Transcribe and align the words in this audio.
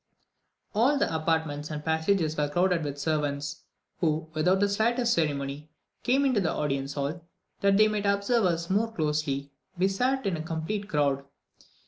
All 0.73 0.97
the 0.97 1.13
apartments 1.15 1.69
and 1.69 1.85
passages 1.85 2.35
were 2.35 2.49
crowded 2.49 2.83
with 2.83 2.97
servants, 2.97 3.61
who, 3.99 4.29
without 4.33 4.59
the 4.59 4.67
slightest 4.67 5.13
ceremony, 5.13 5.69
came 6.01 6.25
into 6.25 6.41
the 6.41 6.51
audience 6.51 6.93
hall, 6.93 7.23
that 7.59 7.77
they 7.77 7.87
might 7.87 8.07
observe 8.07 8.45
us 8.45 8.67
more 8.67 8.91
closely; 8.91 9.51
we 9.77 9.87
sat 9.87 10.25
in 10.25 10.35
a 10.37 10.41
complete 10.41 10.89
crowd. 10.89 11.23